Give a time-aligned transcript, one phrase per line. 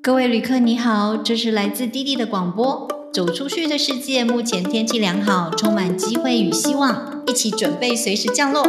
[0.00, 2.86] 各位旅客，你好，这是来自滴滴的广播。
[3.12, 8.62] 走出去的世界，目前天气良好，充满机会与希望，一起准备随时降落。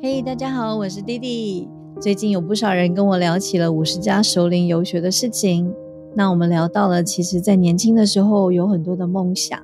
[0.00, 1.77] 嘿，大家好，我是滴滴。
[2.00, 5.74] 最近有不少人跟我聊起了五十家首领游学的事情。
[6.14, 9.60] 那我们聊到了，其实，在年轻的时候有很多的梦想，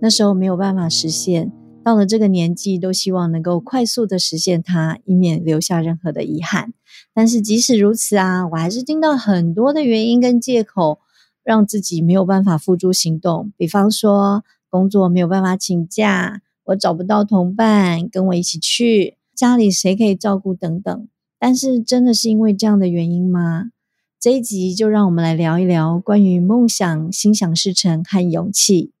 [0.00, 1.52] 那时候没有办法实现，
[1.84, 6.72] 到了这个年纪，都希望能够快速的实现它，以免留下任何的遗憾。
[7.12, 11.00] 但是即使如此啊，我还是听到很多的原因跟借口，
[11.44, 13.52] 让自己没有办法付诸行动。
[13.58, 21.08] 比方说，工作没有办法请假，我找不到同伴跟我一起去，家里谁可以照顾等等。
[21.38, 23.70] 但是，真的是因为这样的原因吗？
[24.18, 28.92] 这一集就让我们来聊一聊关于梦想、心想事成和勇气。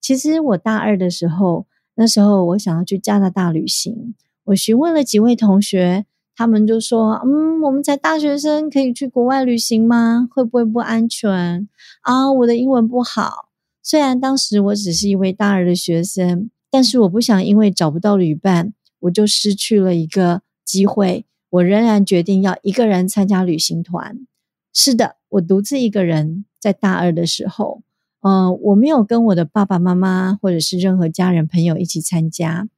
[0.00, 10.28] 其实我大二的时候，那时候我想要去加拿大旅行，我询问了几位同学，他们就说：“嗯，我们才大学生，可以去国外旅行吗？
[10.30, 11.68] 会不会不安全
[12.02, 13.48] 啊？”我的英文不好，
[13.82, 21.26] 虽然当时我只是一位大二的学生，但是我不想因为找不到旅伴，我就失去了一个机会。
[21.52, 24.26] 我仍然决定要一个人参加旅行团。
[24.72, 27.82] 是的，我独自一个人在大二的时候，
[28.22, 32.70] 嗯，我没有跟我的爸爸妈妈或者是任何家人朋友一起参加。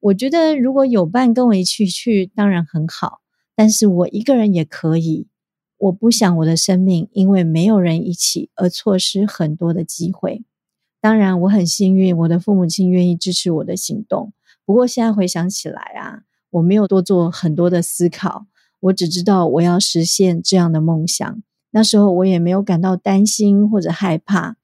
[0.00, 3.22] 我觉得如果有伴跟我一起去，当然很好，
[3.56, 5.26] 但是我一个人也可以。
[5.78, 10.42] 我不想我的生命因为没有人一起而错失很多的机会。
[11.00, 14.34] 当然，我很幸运，我的父母亲愿意支持我的行动。
[14.66, 16.24] 不过现在回想起来啊。
[16.50, 18.46] 我没有多做很多的思考，
[18.80, 21.42] 我只知道我要实现这样的梦想。
[21.70, 24.56] 那时候我也没有感到担心或者害怕，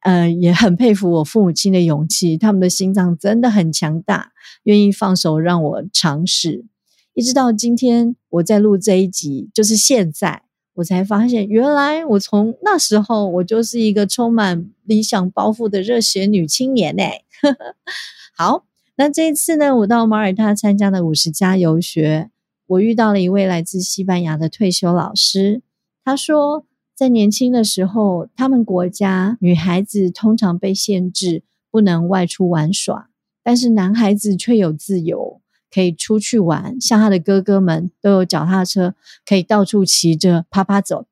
[0.00, 4.32] 呃，也很佩服我父母亲的勇气，他们的心脏真的很强大，
[4.62, 6.64] 愿意放手让我尝试。
[7.12, 10.44] 一直到今天，我在录这一集，就是现在，
[10.76, 17.02] 我才发现，原来我从那时候我就是一个充满理想抱负的热血女青年呢。
[18.34, 18.64] 好。
[18.98, 22.30] 那这一次呢，我到马耳他参加了五十家游学，
[22.66, 25.60] 我遇到了一位来自西班牙的退休老师。
[26.02, 26.64] 他说，
[26.94, 33.10] 在年轻的时候，他们国家女孩子通常被限制不能外出玩耍，
[33.42, 36.80] 但是男孩子却有自由，可以出去玩。
[36.80, 38.94] 像他的哥哥们都有脚踏车，
[39.26, 41.04] 可以到处骑着啪啪走。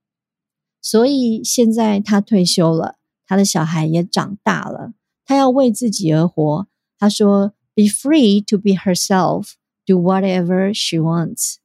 [0.81, 2.97] 所以现在他退休了，
[3.27, 4.95] 他的小孩也长大了，
[5.27, 6.67] 他要为自己而活。
[6.99, 7.53] 他说。
[7.75, 9.55] Be free to be herself,
[9.85, 11.57] do whatever she wants。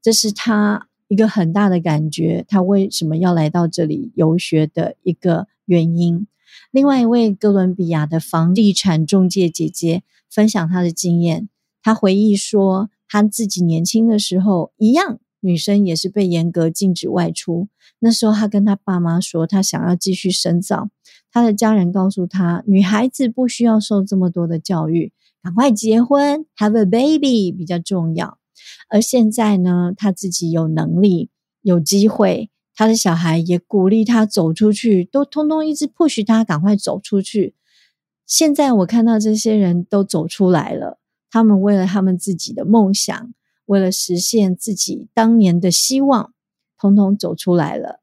[0.00, 2.44] 这是他一个很大的感觉。
[2.48, 6.26] 他为什么要来到这里游学的一个原因。
[6.70, 11.48] 另外一位哥伦比亚的房地产中介姐姐分享她的经验。
[11.82, 17.68] 她回忆说，她自己年轻的时候一样，女生也是被严格禁止外出。
[17.98, 20.88] 那时候她跟她爸妈说，她想要继续深造。
[21.30, 25.12] 她的家人告诉她，女孩子不需要受这么多的教育。
[25.42, 28.38] 赶快结婚，have a baby 比较重要。
[28.88, 31.30] 而现在呢，他自己有能力、
[31.62, 37.54] 有机会，他的小孩也鼓励他走出去，都通通一直 push 他赶快走出去。
[38.26, 40.98] 现在我看到这些人都走出来了，
[41.30, 43.32] 他们为了他们自己的梦想，
[43.66, 46.32] 为了实现自己当年的希望，
[46.78, 48.00] 通通走出来了。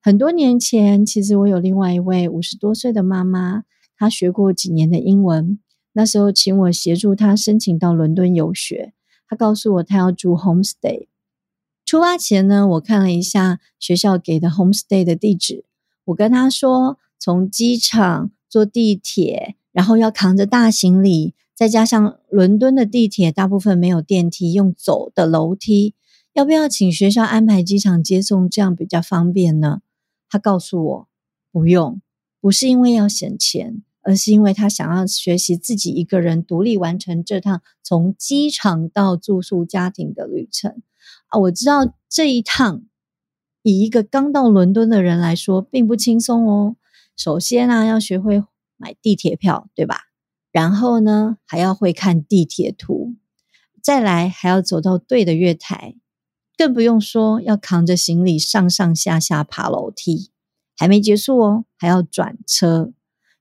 [0.00, 3.64] 很多年前，其实我有另外一位五十多岁的妈妈，
[3.96, 5.58] 她学过几年的英文。
[5.98, 8.92] 那时候，请我协助他申请到伦敦游学。
[9.26, 11.08] 他告诉我，他要住 homestay。
[11.84, 15.64] 出发前呢，我看了一下学校给的 homestay 的地址。
[16.04, 25.96] 我跟他说，从机场坐地铁，然后要扛着大行李，再加上伦敦的地铁大部分没有电梯，用走的楼梯，
[26.32, 29.80] 要不要请学校安排机场接送，这样比较方便呢？
[30.28, 31.08] 他告诉我，
[31.50, 32.00] 不用，
[32.40, 33.82] 不是因为要省钱。
[34.08, 40.80] 而是因为他想要学习自己一个人独立完成这趟从机场到住宿家庭的旅程
[41.26, 41.38] 啊！
[41.40, 42.84] 我知道这一趟
[43.60, 46.76] 以一个刚到伦敦的人来说并不轻松哦。
[47.18, 48.42] 首先呢，要学会
[48.78, 50.04] 买地铁票，对吧？
[50.50, 53.14] 然后呢，还要会看地铁图，
[53.82, 55.96] 再来还要走到对的月台，
[56.56, 60.30] 更不用说要扛着行李上上下下爬楼梯。
[60.74, 62.94] 还没结束哦，还要转车。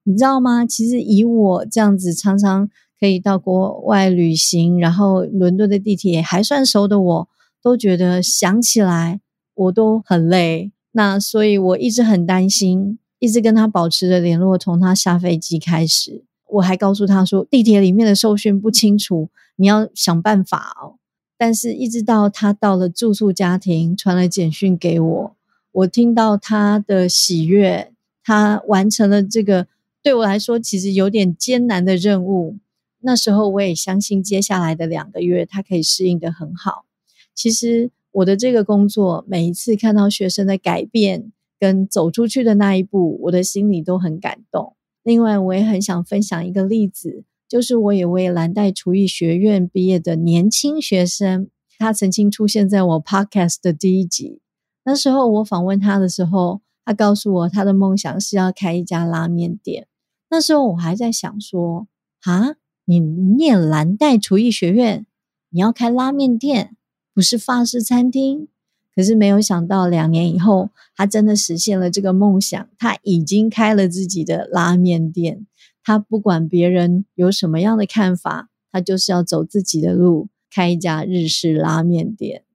[0.08, 0.66] 你知道吗？
[0.66, 7.30] 其实以我这样子常常可以到国外旅行，然后伦敦的地铁还算熟的，我
[7.62, 9.20] 都觉得想起来
[9.54, 10.72] 我都很累。
[10.94, 14.58] 那所以我一直很担心，一直跟他保持着联络。
[14.58, 19.28] 从他下飞机开始，我还告诉他说，地铁里面的受训不清楚，
[19.58, 20.96] 你要想办法哦。
[21.38, 25.36] 但是，一直到他到了住宿家庭，传了简讯给我，
[25.74, 27.92] 我听到他的喜悦，
[28.24, 29.68] 他完成了这个
[30.02, 32.58] 对我来说其实有点艰难的任务。
[33.00, 36.86] 那时候，我也相信接下来的两个月，他可以适应的很好。
[37.34, 37.92] 其实。
[38.14, 44.76] 我的这个工作，每一次看到学生的改变跟走出去的那一步，我的心里都很感动。
[45.04, 54.40] 另外，我也很想分享一个例子，就是我有位蓝带厨艺学院毕业的年轻学生，他曾经出现在我 podcast 的第一集。
[54.84, 59.88] 那时候我访问他的时候，他告诉我他的梦想是要开一家拉面店。
[60.30, 61.86] 那时候我还在想说，
[62.22, 62.56] 啊，
[62.86, 65.06] 你念蓝带厨艺学院，
[65.50, 66.78] 你要开拉面店？
[67.14, 68.48] 不是法式餐厅，
[68.96, 72.70] 可是没有想到两年以后，他真的实现了这个梦想。
[72.78, 75.46] 他已经开了自己的拉面店，
[75.84, 82.46] 他不管别人有什么样的看法，他就是要走自己的路，开一家日式拉面店。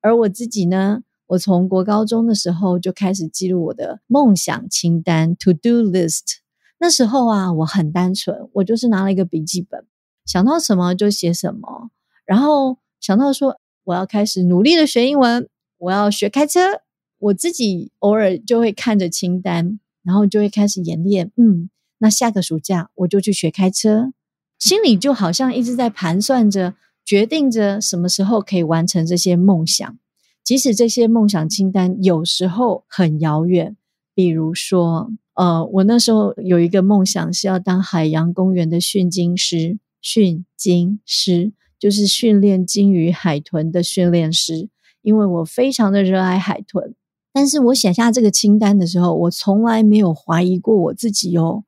[0.00, 6.38] 而我自己呢，我从国高中的时候就开始记录我的梦想清单 （to do list）。
[6.78, 9.86] 那时候啊，我很单纯，我就是拿了一个笔记本，
[10.24, 11.90] 想到什么就写什么，
[12.24, 13.58] 然后想到说。
[13.86, 16.80] 我要开始努力的学英文，我要学开车。
[17.18, 21.30] 我自己偶尔就会看着清单，然后就会开始演练。
[21.36, 21.68] 嗯，
[21.98, 24.14] 那下个暑假我就去学开车，
[24.58, 26.72] 心里就好像一直在盘算着，
[27.04, 29.98] 决定着什么时候可以完成这些梦想。
[30.44, 33.76] 即使这些梦想清单有时候很遥远，
[34.14, 41.52] 比如说，呃，我那时候有一个梦想是要当海洋公园的训鲸师，训鲸师。
[41.76, 44.70] 就是训练鲸鱼、海豚的训练师，
[45.02, 46.94] 因为我非常的热爱海豚。
[47.30, 51.64] 但是我写下这个清单的时候，我从来没有怀疑过我自己哦，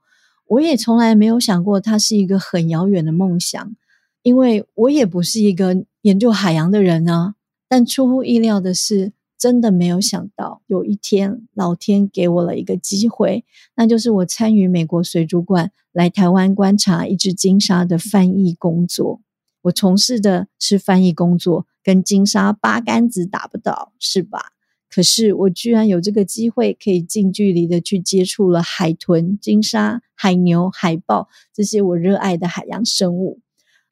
[0.47, 3.77] 我也从来没有想过它是一个很遥远的梦想，
[4.23, 7.35] 因为我也不是一个研究海洋的人啊。
[7.69, 13.45] 但出乎意料的是，真的没有想到有一天老天给我了一个机会，
[13.77, 19.21] 那就是我参与美国水族馆来台湾观察一只金鲨的翻译工作。
[19.63, 24.53] 我从事的是翻译工作，跟金鲨八竿子打不到，是吧？
[24.89, 33.41] 可是我居然有这个机会，可以近距离的去接触了海豚、金鲨、海牛、海豹这些我热爱的海洋生物。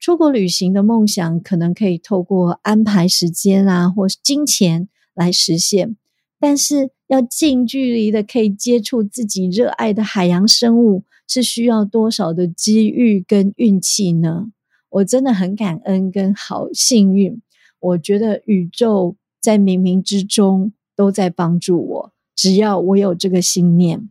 [0.05, 5.97] 出国旅行的梦想可能可以透过安排时间啊，或是金钱来实现，
[6.39, 14.49] 但是要近距离的可以接触自己热爱的海洋生物，是需要多少的机遇跟运气呢？
[14.91, 17.41] 我真的很感恩跟好幸运，
[17.81, 22.13] 我觉得宇宙在冥冥之中都在帮助我。
[22.37, 24.11] 只要我有这个信念，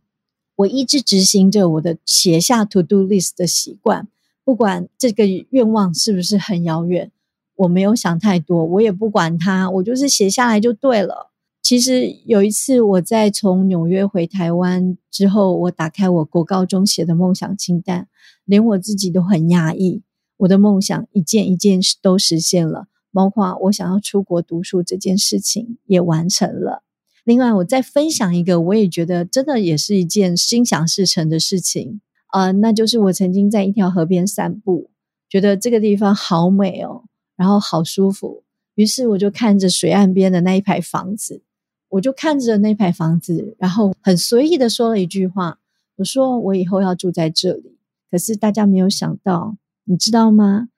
[0.56, 4.08] 我一直执行着我的写下 to do list 的习惯。
[4.46, 7.12] 不管这个愿望是不是很遥远，
[7.56, 11.32] 我没有想太多，我也不管它，我就是写下来就对了。
[11.62, 18.10] 其实有一次我在从纽约回台湾之后，我打开我国高中写的梦想清单，
[18.44, 20.02] 连我自己都很压抑。
[20.38, 26.84] 我的梦想一件一件都实现了，包括我想要出国读书这件事情也完成了。
[27.24, 32.02] 另外，我再分享一个，我也觉得真的也是一件心想事成的事情
[32.34, 34.90] 啊，那就是我曾经在一条河边散步，
[35.30, 37.04] 觉得这个地方好美哦，
[37.36, 38.42] 然后好舒服，
[38.74, 41.44] 于是我就看着水岸边的那一排房子，
[41.90, 45.60] 我就看着那排房子，然后很随意的说了一句话，
[45.98, 47.78] 我说我以后要住在这里。
[48.10, 49.58] 可是大家没有想到。
[49.86, 50.70] 你知道吗？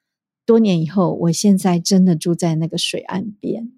[0.47, 3.71] 多年以后，我现在真的住在那个水岸边。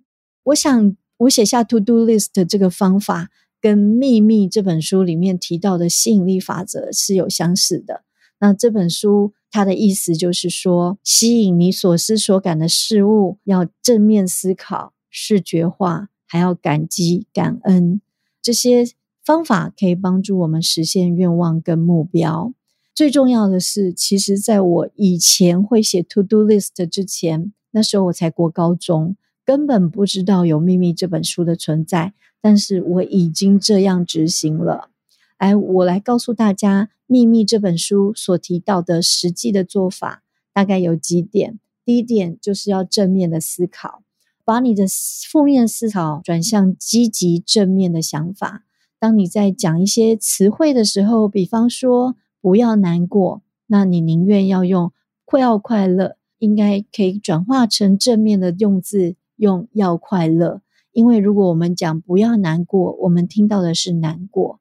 [0.43, 3.29] 我想，我写下 to do list 这个方法，
[3.59, 8.03] 跟《秘密》这本书里面提到的吸引力法则是有相似的。
[8.39, 17.99] 那这本书它的意思就是说，吸引你所思所感的事物，要正面思考、视觉化，还要感激、感恩。
[18.41, 18.85] 这些
[19.25, 22.53] 方法可以帮助我们实现愿望跟目标。
[22.93, 29.15] 最重要的是，其实在我以前会写 to do list 之前，那时候我才过高中，
[29.47, 32.13] 根本不知道有《秘密》这本书的存在。
[32.41, 34.89] 但是我已经这样执行了。
[35.37, 41.57] 哎，我来告诉大家，《秘密》这本书所提到的实际的做法，大概有几点。
[41.85, 44.03] 第一点就是要正面的思考，
[44.43, 44.85] 把你的
[45.31, 48.65] 负面思考转向积极正面的想法。
[48.99, 52.17] 当你在讲一些词汇的时候，比方说。
[52.39, 54.93] 不要难过，那你宁愿要用
[55.25, 60.61] 会要快乐，应该可以转化成正面的用字，用要快乐。
[60.91, 64.59] 因为如果我们讲不要难过，我们听到的是难过；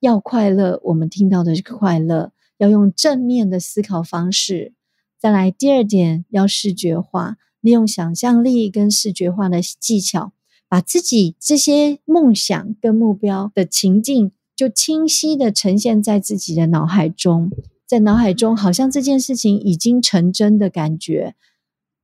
[0.00, 2.32] 要快乐，我们听到的是快乐。
[2.58, 4.72] 要用正面的思考方式。
[5.18, 10.32] 再来，第二点要视觉化，利用想象力跟视觉化的技巧，
[10.68, 17.50] 把自己这些梦想跟目标的情境，就清晰的呈现在自己的脑海中，
[17.86, 21.34] 在脑海中好像这件事情已经成真的感觉。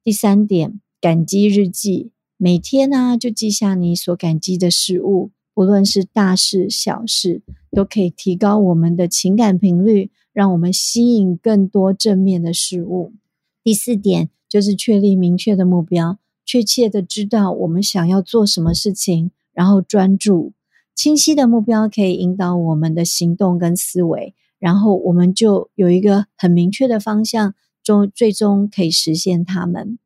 [0.02, 2.12] 第三点，感激日记。
[2.36, 7.40] 每天呢，就记下你所感激的事物，不论是大事小事，
[7.70, 13.14] 都可以提高我们的情感频率，让我们吸引更多正面的事物。
[13.62, 20.52] 第四点就是确立明确的目标，确切的知道我们想要做什么事情，然后专注。
[20.94, 29.98] 清晰的目标可以引导我们的行动跟思维，然后我们就有一个很明确的方向，终最终可以实现它们。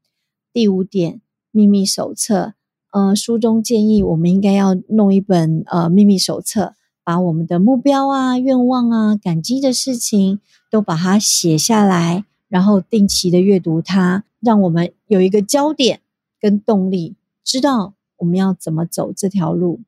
[0.55, 1.21] 第五点。
[1.57, 2.55] 秘密手册，
[2.91, 16.01] 呃，书中建议我们应该要弄一本呃秘密手册，把我们的目标啊、愿望啊、感激的事情都把它写下来，然后定期的阅读它，让我们有一个焦点
[16.41, 19.79] 跟动力，知道我们要怎么走这条路。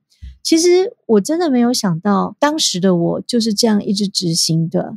[0.40, 4.96] 其实我真的没有想到，当时的我就是这样一直执行的。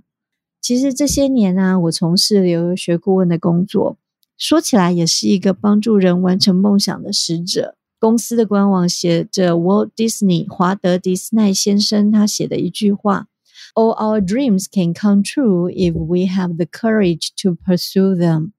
[0.62, 3.98] 其实这些年呢，我从事留学顾问的工作。
[4.40, 7.76] 说起来也是一个帮助人完成梦想的使者。
[8.00, 13.28] 公司的官网写着 Walt Disney 华德迪斯奈先生他写的一句话
[13.76, 18.52] ：“All our dreams can come true if we have the courage to pursue them。”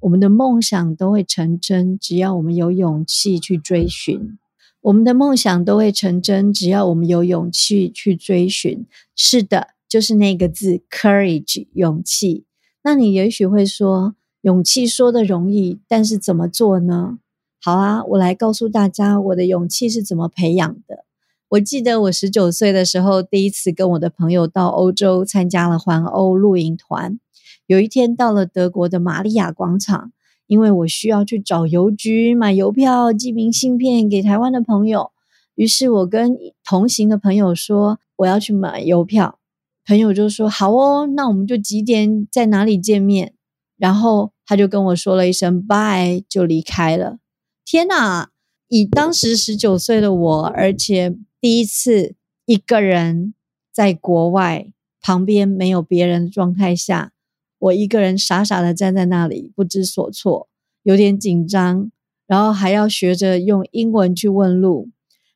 [0.00, 4.36] 我们的梦想都会成真，只要我们有勇气去追寻。
[4.82, 8.84] 我们的梦想都会成真，只要我们有勇气去追寻。
[9.16, 12.44] 是的，就是那个字 “courage”，勇气。
[12.84, 14.14] 那你也许会说。
[14.42, 17.18] 勇气说的容易，但是怎么做呢？
[17.62, 21.04] 好啊，我来告诉大家我的勇气是怎么培养的。
[21.50, 27.20] 我记得我十九岁的时候，第一次跟我的朋友到欧洲参加了环欧露营团。
[27.68, 30.12] 有一天到了德国的玛利亚广场，
[30.48, 35.12] 因为我需要去找邮局买邮票、寄明信片给台湾的朋友，
[35.54, 39.38] 于是我跟同行的朋友说我要去买邮票，
[39.86, 43.34] 朋友就说好哦，那我们就几点在哪里见面？
[43.82, 47.18] 然后他就跟我说了一声 “bye”，就离开了。
[47.64, 48.28] 天哪！
[48.68, 52.14] 以当时十九岁的我，而且第一次
[52.46, 53.34] 一个人
[53.74, 57.10] 在国外，旁边没有别人的状态下，
[57.58, 60.48] 我一个人傻傻的站在那里，不知所措，
[60.84, 61.90] 有点紧张，
[62.28, 64.90] 然后还要学着用英文去问路，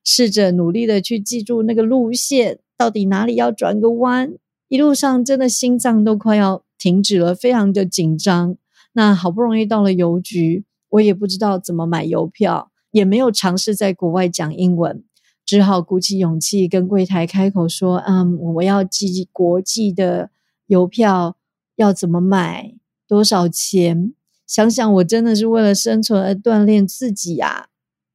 [0.04, 4.34] 试着努力的去记住那个路线，到底哪里要转个弯。
[4.68, 6.62] 一路上真的心脏都快要。
[6.78, 8.56] 停止了，非常的紧张。
[8.92, 15.04] 那好不容易到了邮局，我也不知道怎么买邮票，也没有尝试在国外讲英文，
[15.44, 20.30] 只好鼓起勇气跟柜台开口说：“嗯，我要寄国际的
[20.66, 21.36] 邮票，
[21.76, 22.74] 要怎么买？
[23.06, 24.12] 多少钱？”
[24.46, 27.66] 想想我真的是为了生存而锻炼自己啊！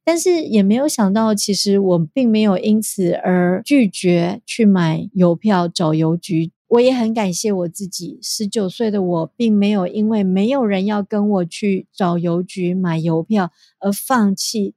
[0.03, 6.51] 但是也没有想到，其实我并没有因此而拒绝去买邮票，找邮局。
[6.71, 14.73] 我也很感谢我自己，十九岁的我并没有因为没有人要跟我去找邮局买邮票而放弃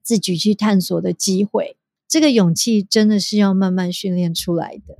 [0.00, 1.76] 自己去探索的机会。
[2.06, 4.98] 这个勇气真的是要慢慢训练出来的。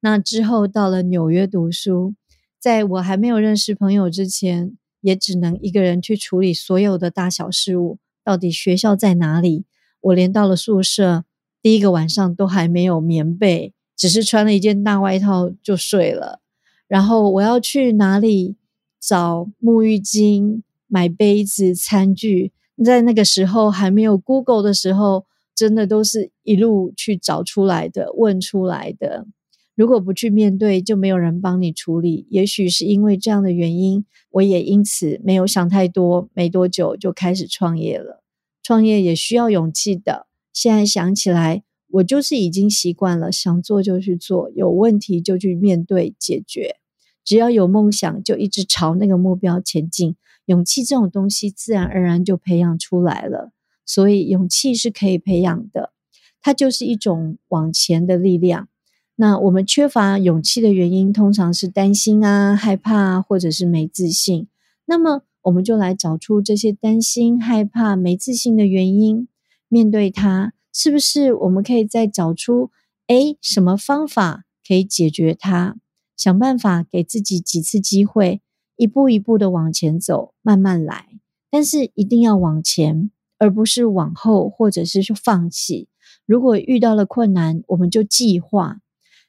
[0.00, 2.14] 那之后到了纽约读书，
[2.58, 7.98] 在我还没有认识朋友之前，也只能一个人去处理所有的大小事务。
[8.24, 9.66] 到底学校在哪里？
[10.00, 11.24] 我连到了宿舍，
[11.62, 13.72] 第一个晚上都还没有棉被。
[14.00, 16.40] 只是穿了一件大外套就睡了，
[16.88, 18.56] 然后我要去哪里
[18.98, 22.50] 找沐浴巾、买杯子、餐具？
[22.82, 29.26] 在那个时候还没有 Google 的时候，真的都是一路去找出来的、问出来的。
[29.74, 32.26] 如果不去面对，就没有人帮你处理。
[32.30, 38.22] 也许是因为这样的原因，我也因此没有想太多，没多久就开始创业了。
[38.62, 40.26] 创业也需要勇气的。
[40.54, 41.64] 现在想起来。
[41.92, 46.76] 我就是已经习惯了，想做就去做，有问题就去面对解决。
[47.24, 50.16] 只要有梦想，就一直朝那个目标前进。
[50.46, 53.52] 勇气这种东西，自然而然就培养出来了。
[53.84, 55.92] 所以，勇气是可以培养的，
[56.40, 58.68] 它就是一种往前的力量。
[59.16, 64.48] 那我们缺乏勇气的原因，通常是担心啊、害怕，或者是没自信。
[64.86, 69.28] 那么，我们就来找出这些担心、害怕、没自信的原因，
[69.68, 70.54] 面对它。
[70.72, 72.70] 是不是我们可以再找出
[73.08, 75.76] 诶什么方法可以解决它？
[76.16, 78.42] 想办法给自己几次机会，
[78.76, 81.06] 一步一步的往前走，慢慢来。
[81.50, 85.88] 但是一定要往前，而不是往后或者是去放弃。
[86.26, 88.80] 如果遇到了困难，我们就计划。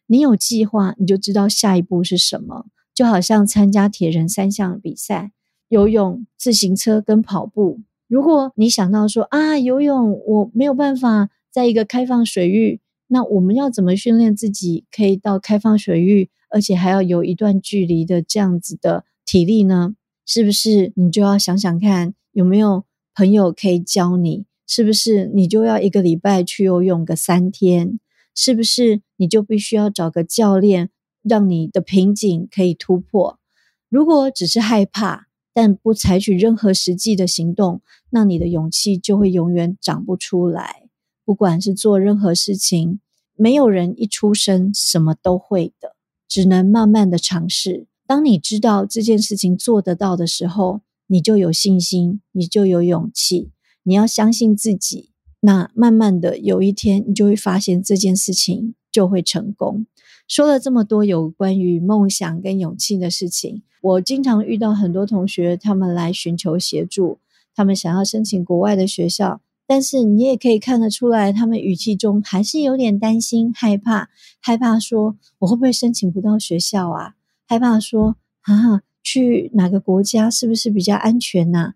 [0.08, 2.66] 你有计划，你就知道下一步是什么。
[2.94, 5.32] 就好像参加铁人三项比赛，
[5.70, 7.80] 游泳、自行车跟跑步。
[8.12, 19.96] 如果你想到说啊，游泳我没有办法在一个开放水域，那我们要怎么训练自己可以到开放水域，而且还要有一段距离的这样子的体力呢？
[20.26, 22.84] 是不是你就要想想看，有没有
[23.16, 24.46] 朋友可以教你？
[24.68, 27.98] 是不是你就要一个礼拜去游泳个三天？
[28.36, 30.90] 是不是你就必须要找个教练，
[31.24, 33.40] 让你的瓶颈可以突破？
[33.88, 40.90] 如果只是害怕，但不采取任何实际的行动，那你的勇气就会永远长不出来。
[41.26, 43.00] 不管是做任何事情，
[43.36, 45.96] 没有人一出生什么都会的，
[46.28, 47.88] 只能慢慢的尝试。
[48.08, 53.52] 当你知道这件事情做得到的时候，你就有信心，你就有勇气。
[53.84, 59.86] 你要相信自己，那慢慢的有一天，你就会发现这件事情就会成功。
[60.32, 67.20] 说了这么多有关于梦想跟勇气的事情，我经常遇到很多同学，他们来寻求协助，
[67.54, 74.08] 他们想要申请国外的学校，但是你也可以看得出来，他们语气中还是有点担心、害怕，
[74.40, 77.16] 害怕说我会不会申请不到学校啊？
[77.46, 81.74] 害怕说啊，去哪个国家是不是比较安全呐？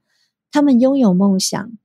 [0.50, 1.78] 他们拥有梦想。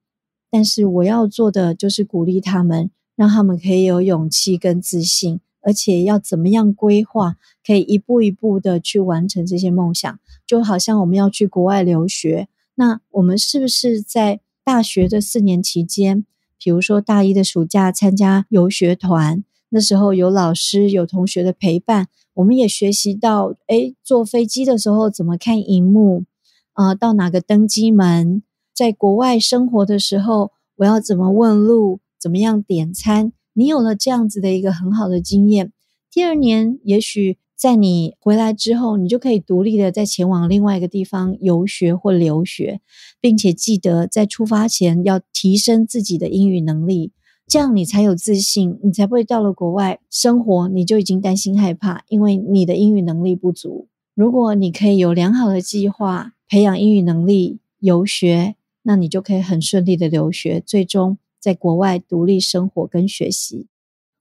[0.49, 7.37] 但是我要做的就是鼓励他们，让他们可以有勇气跟自信，而且要怎么样规划，
[7.67, 10.19] 可以一步一步的去完成这些梦想。
[10.47, 16.25] 就好像我们要去国外留学，那我们是不是在大学的四年期间，
[16.59, 26.25] 比如说大一的暑假参加游学团，那时候有老师有同学的陪伴，我们也学习到，诶，坐飞机的时候怎么看荧幕，
[26.73, 28.43] 啊，到哪个登机门。
[28.75, 32.01] 在国外生活的时候，我要怎么问路？
[32.19, 33.33] 怎么样点餐？
[33.53, 35.73] 你有了这样子的一个很好的经验，
[36.11, 42.81] 第二年也许在你回来之后，你就可以独立的再前往另外一个地方游学或留学，
[43.21, 47.13] 并且记得在出发前要提升自己的英语能力，
[47.47, 53.89] 这样你才有自信，你才不会到了国外生活你就已经担心害怕，因为你的英语能力不足。
[54.15, 58.55] 如果你可以有良好的计划培养英语能力，游学。
[58.83, 63.67] 那你就可以很顺利的留学，最终在国外独立生活跟学习。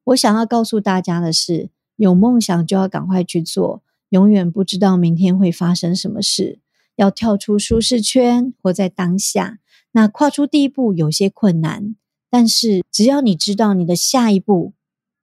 [0.05, 6.59] 我想要告诉大家的是，有梦想就要赶快去做，永远不知道明天会发生什么事。
[6.95, 9.59] 要跳出舒适圈，活在当下。
[9.91, 11.95] 那跨出第一步有些困难，
[12.29, 14.73] 但是只要你知道你的下一步，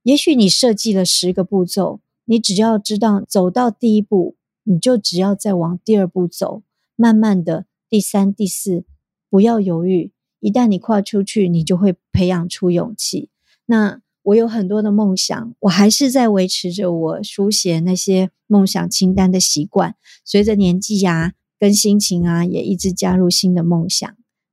[0.03, 6.63] 也许你设计了十个步骤，你只要知道走到第一步，你就只要再往第二步走，
[6.97, 8.85] 慢慢的第三、第四。
[9.29, 10.13] 不要犹豫，
[10.47, 13.31] 一旦你跨出去，你就会培养出勇气。
[13.65, 19.97] 那我有很多的梦想，我还是在维持着我书写那些梦想清单的习惯。
[20.25, 24.09] 随着年纪呀，跟心情啊，也一直加入新的梦想。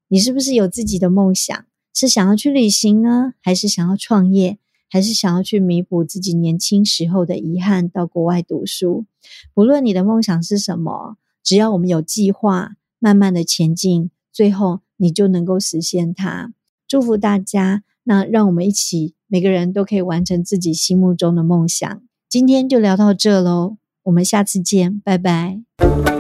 [0.08, 1.64] 你是不是有自己的梦想？
[1.94, 4.58] 是想要去旅行呢，还是想要创业，
[4.90, 9.06] 还是想要去弥补自己年轻时候的遗憾，到国外读书？
[9.54, 14.10] 不论你的梦想是什么，只要我们有计划，慢慢的前进。
[14.32, 16.54] 最后，你就能够实现它。
[16.88, 22.02] 祝福大家，那让我们一起，每个人都可以完成自己心目中的梦想。
[22.30, 26.13] 今天就聊到这喽，我们下次见，拜拜。